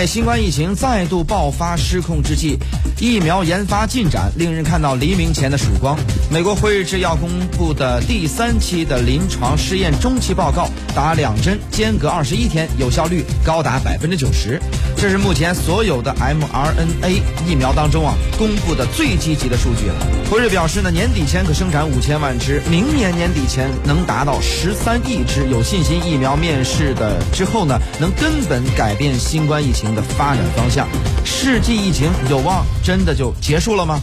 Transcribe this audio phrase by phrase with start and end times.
[0.00, 2.58] 美新冠疫情再度爆发失控之际，
[2.98, 5.94] 疫苗研发进展令人看到黎明前的曙光。
[6.30, 14.58] 美国辉瑞制药公布的第三期的临床试验中期报告，打两针间隔二十一天，有效率高达百分之九十。
[14.96, 19.94] 这是目前所有的 mRNA 疫苗当中啊公布的最积极的数据了。
[20.30, 30.88] 辉瑞表示呢，年底前可生产五千万支，明年年底前能达到十三亿支，有信心疫苗面世的之后呢，能根本改变新冠疫情的发展方向。
[31.24, 34.00] 世纪疫情有望真的就结束了吗？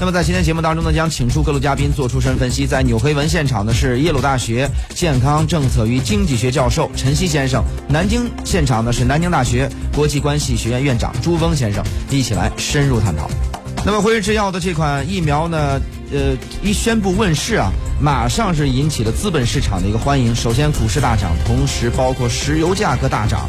[0.00, 2.66] 那么在今天节目当中呢，将请出各路嘉宾做出深分析。
[2.66, 13.30] 在纽黑文现场的是耶鲁大学健康政策与经济学教授陈曦先生，南京现场的是南京大学国际关系学院院长朱峰先生，一起来深入探讨。
[13.84, 15.80] 那么辉瑞制药的这款疫苗呢，
[16.12, 17.70] 呃，一宣布问世啊，
[18.00, 20.34] 马上是引起了资本市场的一个欢迎。
[20.34, 23.48] 首先股市大涨，同时包括石油价格大涨。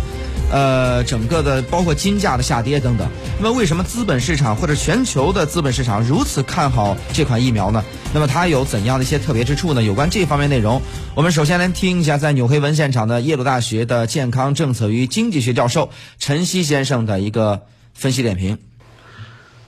[0.54, 3.10] 呃，整个的包括金价的下跌等等。
[3.40, 7.84] 那么，为什么资本市场或者全球的资本市场如此看好这款疫苗呢？
[8.14, 9.82] 那么它有怎样的一些特别之处呢？
[9.82, 10.80] 有关这方面内容，
[11.16, 17.64] 我们首先来听一下在纽黑文现场的耶鲁大学的健康政策与经济学教授陈曦先生的一个
[17.96, 18.60] 分析点评。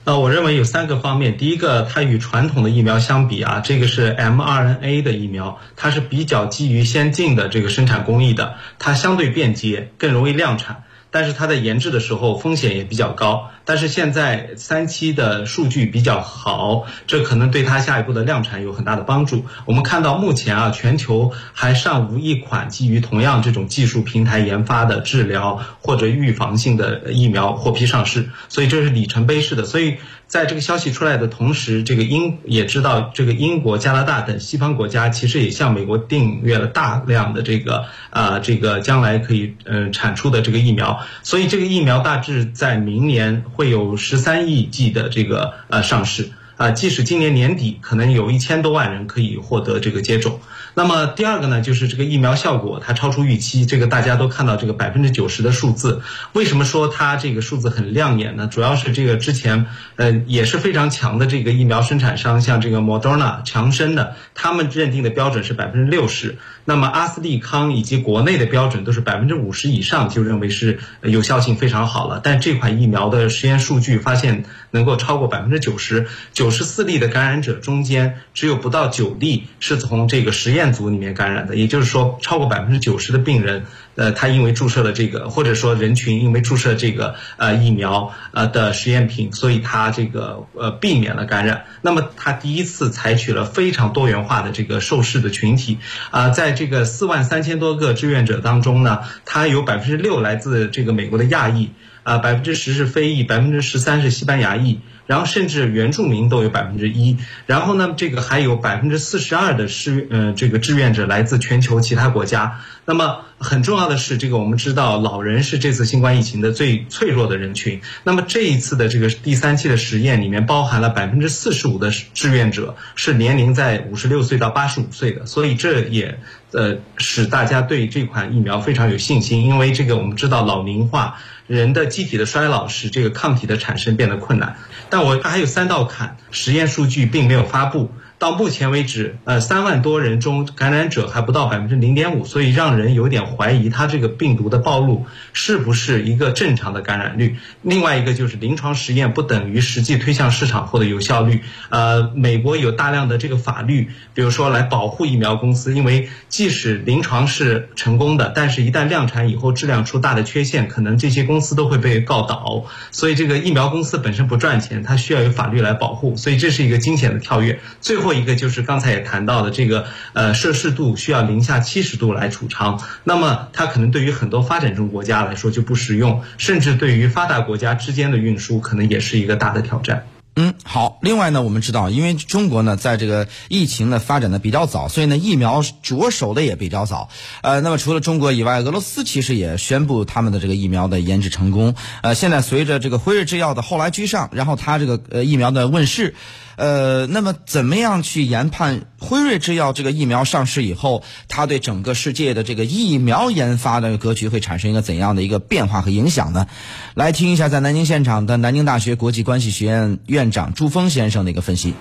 [0.06, 1.36] 呃，我认为有三个方面。
[1.36, 10.84] 第一个，它与传统的疫苗相比啊，这个是 mRNA 的疫苗，它是比较基于先进的这个生产工艺的，它相对便捷，更容易量产。
[11.16, 13.50] 但是它在研制的时候风险也比较高。
[13.64, 19.46] 但是现在三期的数据比较好，这可能对它下一步的量产有很大的帮助。
[19.66, 29.64] 我们看到目前啊，全球还尚无一款基于同样这种技术平台研发的治疗或者预防性的疫苗获批上市，所以这是里程碑式的。
[29.64, 29.96] 所以。
[30.28, 46.30] 在这个消息出来的同时，这个英也知道，这个英国、加拿大等西方国家其实也向美国订阅了大量的这个啊，这个将来可以嗯产出的这个疫苗，所以这个疫苗大致在明年会有十三亿剂的这个呃上市。
[46.58, 50.40] 啊，即使今年年底可能有一千多万人可以获得这个接种。
[50.78, 56.02] 那么第二个呢，就是这个疫苗效果它超出预期，这个大家都看到这个百分之九十的数字。
[56.34, 58.48] 为什么说它这个数字很亮眼呢？
[58.48, 66.38] 主要是这个之前呃也是非常强的这个疫苗生产商，像这个 Moderna 强生的，他们认定的标准是百分之六十。
[66.66, 72.20] 那么阿斯利康以及国内的标准都是百分之五十以上，就认为是有效性非常好了。
[72.22, 80.76] 但这款疫苗的实验数据发现能够超过百分之九十，九九十四例的感染者中间只有不到九例是从这个实验。
[80.76, 91.66] 组里面感染的，也就是说，超过百分之九十的病人，呃，他因为注射了这个，或者说人群因为注射这个呃疫苗呃的实验品，所以他这个呃避免了感染。
[91.82, 95.80] 那么他第一次采取了非常多元化的这个受试的群体
[96.12, 101.72] 啊，在这个四万三千多个志愿者当中呢，他有百分之六来自这个美国的亚裔
[102.04, 104.80] 啊，百分之十是非裔，百分之十三是西班牙裔。
[105.08, 112.62] 然后甚至原住民都有百分之一，然后呢，这个还有百分之四十二的志呃这个志愿者来自全球其他国家。
[112.86, 117.82] 那么很重要的是，这个我们知道老人是这次新冠疫情的最脆弱的人群。
[118.04, 126.20] 那么这一次的这个第三期的实验里面包含了百分之四十五的志愿者是年龄在五十六岁到八十五岁的，所以这也
[126.52, 131.18] 呃使大家对这款疫苗非常有信心，因为这个我们知道老龄化。
[131.48, 134.58] 人的机体的衰老使这个抗体的产生变得困难，
[134.90, 137.92] 但我还有三道坎，实验数据并没有发布。
[138.26, 147.36] 到目前为止，呃，三万多人中感染者还不到百分之零点五，所以让人有点怀疑它这个病毒的暴露是不是一个正常的感染率。
[147.62, 151.44] 另外一个就是临床实验不等于实际推向市场后的有效率。
[151.70, 162.66] 呃，美国有大量的这个法律，比如说来保护疫苗公司，因为即使临床是成功的，但是一旦量产以后质量出大的缺陷，可能这些公司都会被告倒。
[162.90, 167.60] 所以这个疫苗公司本身不赚钱，它需要有法律来保护，所以这是一个惊险的跳跃。
[167.82, 168.15] 最后。
[168.20, 180.08] 一个就是刚才也谈到的这个，呃，摄氏度需要零下七十度来储藏，那么它可能对于很多发展中国家来说就不实用，甚至对于发达国家之间的运输可能也是一个大的挑战。
[180.38, 181.00] 嗯，好。
[181.02, 187.08] 另外呢，我们知道，因为中国呢，在这个疫情呢发展的比较早，所以呢，疫苗着手的也比较早。
[187.42, 191.74] 呃，那么除了中国以外，俄罗斯其实也宣布他们的这个疫苗的研制成功。
[192.02, 196.16] 呃，现在随着这个辉瑞制药的后来居上，然后它这个呃疫苗的问世，
[196.58, 206.46] 呃，那么怎么样去研判辉瑞制药这个疫苗上市以后，它对整个世界的这个疫苗研发的格局会产生一个怎样的一个变化和影响呢？
[206.94, 210.26] 来听一下在南京现场的南京大学国际关系学院院。
[210.36, 211.74] 长朱峰先生的一个分析，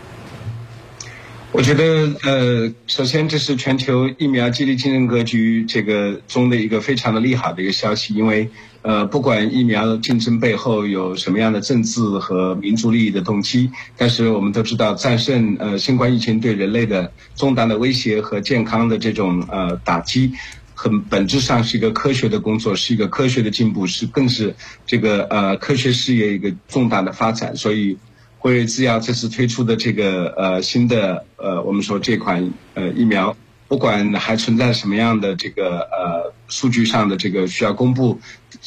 [1.50, 8.48] 我觉得，呃，首先这是全球疫苗激励竞争格局这个中的一个非常的利好的一个消息，因为
[8.84, 20.34] 呃，不管疫苗竞争背后有什么样的政治和民族利益的动机，但是我们都知道，战胜呃新冠疫情对人类的重大的威胁和健康的这种呃打击，
[20.74, 24.54] 很本质上是一个科学的工作，是一个科学的进步，是更是
[24.84, 27.56] 这个呃科学事业一个重大的发展。
[27.56, 27.96] 所以，
[28.36, 33.34] 辉瑞制药这次推出的这个呃新的呃我们说这款呃疫苗。
[33.66, 38.20] 不管还存在什么样的这个呃数据上的这个需要公布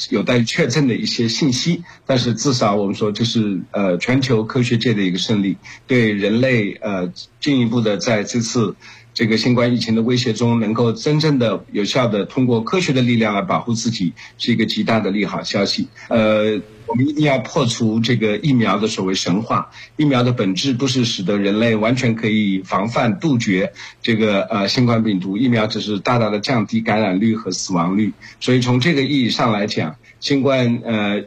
[0.09, 8.75] 有待确证的一些信息，但是至少我们说这是呃全球科学界的一个胜利，对人类呃进一步的在这次
[9.17, 15.87] 这个新冠疫情的威胁中，能够真正的有效的通过科学的力量来保护自己，是一个极大的利好消息。
[16.09, 16.61] 呃。
[16.89, 19.71] 我们一定要破除这个疫苗的所谓神话。
[19.97, 28.13] 疫苗的本质不是使得人类完全可以防范杜绝这个呃新冠病毒，疫苗只是大大的降低感染率和死亡率。
[28.39, 31.23] 所以从这个意义上来讲，新冠呃。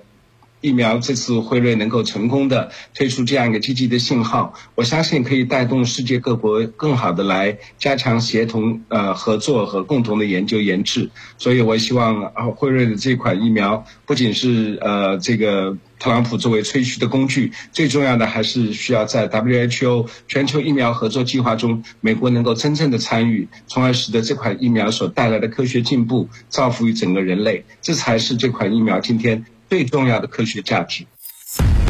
[0.60, 11.10] 疫苗这次辉瑞能够成功的推出这样一个积极的信号，我相信可以带动世界各国更好的来加强协同呃合作和共同的研究研制。
[11.38, 29.44] 所以我希望啊辉瑞的这款疫苗不仅是呃这个特朗普作为吹嘘的工具，最重要的还是需要在 WHO 全球疫苗合作计划中，美国能够真正的参与，从而使得这款疫苗所带来的科学进步造福于整个人类，这才是这款疫苗今天。
[29.70, 31.06] 最重要的科学价值。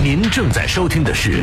[0.03, 1.43] 您正在收听的是